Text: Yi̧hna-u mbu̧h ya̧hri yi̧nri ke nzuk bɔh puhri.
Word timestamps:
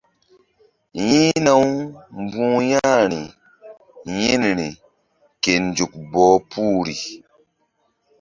Yi̧hna-u 1.07 1.67
mbu̧h 2.21 2.57
ya̧hri 2.71 3.21
yi̧nri 4.19 4.69
ke 5.43 5.53
nzuk 5.65 5.91
bɔh 6.11 6.35
puhri. 6.49 6.95